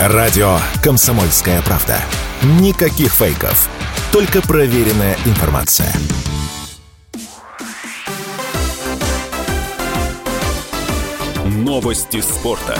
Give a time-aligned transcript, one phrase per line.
[0.00, 2.00] Радио «Комсомольская правда».
[2.60, 3.68] Никаких фейков.
[4.12, 5.92] Только проверенная информация.
[11.44, 12.78] Новости спорта.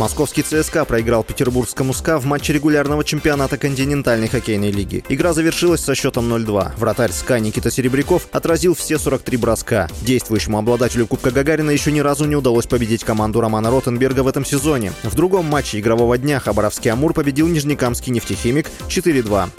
[0.00, 5.04] Московский ЦСКА проиграл петербургскому СКА в матче регулярного чемпионата континентальной хоккейной лиги.
[5.10, 6.70] Игра завершилась со счетом 0-2.
[6.78, 9.88] Вратарь СКА Никита Серебряков отразил все 43 броска.
[10.00, 14.46] Действующему обладателю Кубка Гагарина еще ни разу не удалось победить команду Романа Ротенберга в этом
[14.46, 14.94] сезоне.
[15.02, 19.50] В другом матче игрового дня Хабаровский Амур победил Нижнекамский нефтехимик 4-2.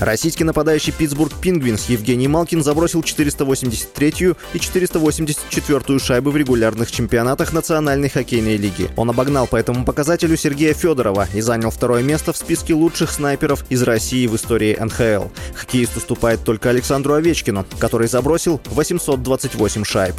[0.00, 8.10] Российский нападающий Питтсбург Пингвинс Евгений Малкин забросил 483-ю и 484-ю шайбы в регулярных чемпионатах Национальной
[8.10, 8.90] хоккейной лиги.
[8.96, 13.64] Он обогнал по этому показателю Сергея Федорова и занял второе место в списке лучших снайперов
[13.70, 15.28] из России в истории НХЛ.
[15.54, 20.14] Хоккеист уступает только Александру Овечкину, который забросил 828 шайб.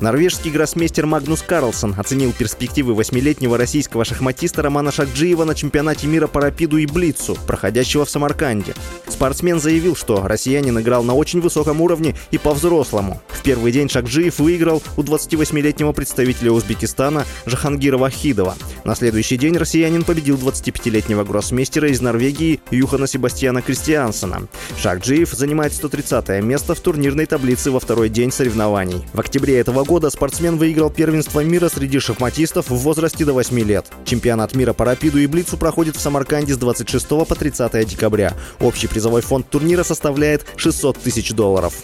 [0.00, 6.40] Норвежский гроссмейстер Магнус Карлсон оценил перспективы восьмилетнего российского шахматиста Романа Шакджиева на чемпионате мира по
[6.40, 8.74] рапиду и блицу, проходящего в Самарканде.
[9.08, 13.20] Спортсмен заявил, что россиянин играл на очень высоком уровне и по-взрослому.
[13.28, 18.56] В первый день Шакджиев выиграл у 28-летнего представителя Узбекистана Жахангира Вахидова.
[18.84, 24.48] На следующий день россиянин победил 25-летнего гроссмейстера из Норвегии Юхана Себастьяна Кристиансона.
[24.78, 29.04] Шакджиев занимает 130 место в турнирной таблице во второй день соревнований.
[29.12, 33.86] В октябре этого года спортсмен выиграл первенство мира среди шахматистов в возрасте до 8 лет.
[34.04, 38.34] Чемпионат мира по рапиду и блицу проходит в Самарканде с 26 по 30 декабря.
[38.60, 41.74] Общий призовой фонд турнира составляет 600 тысяч долларов.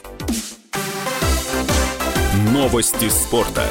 [2.53, 3.65] Новости спорта.